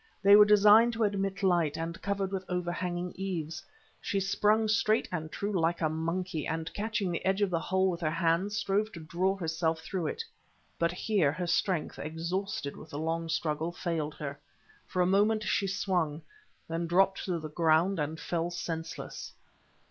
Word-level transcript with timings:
They 0.23 0.35
were 0.35 0.45
designed 0.45 0.93
to 0.93 1.03
admit 1.03 1.43
light, 1.43 1.77
and 1.77 2.01
covered 2.01 2.31
with 2.31 2.43
overhanging 2.49 3.11
eaves. 3.15 3.61
She 4.01 4.19
sprung 4.19 4.67
straight 4.67 5.07
and 5.11 5.31
true 5.31 5.51
like 5.53 5.79
a 5.79 5.89
monkey, 5.89 6.47
and, 6.47 6.73
catching 6.73 7.11
the 7.11 7.23
edge 7.23 7.43
of 7.43 7.51
the 7.51 7.59
hole 7.59 7.91
with 7.91 8.01
her 8.01 8.09
hands, 8.09 8.57
strove 8.57 8.91
to 8.93 8.99
draw 8.99 9.35
herself 9.35 9.81
through 9.81 10.07
it. 10.07 10.23
But 10.79 10.91
here 10.91 11.31
her 11.31 11.45
strength, 11.45 11.99
exhausted 11.99 12.75
with 12.75 12.89
the 12.89 12.97
long 12.97 13.29
struggle, 13.29 13.71
failed 13.71 14.15
her. 14.15 14.39
For 14.87 15.03
a 15.03 15.05
moment 15.05 15.43
she 15.43 15.67
swung, 15.67 16.23
then 16.67 16.87
dropped 16.87 17.25
to 17.25 17.37
the 17.37 17.49
ground 17.49 17.99
and 17.99 18.19
fell 18.19 18.49
senseless. 18.49 19.33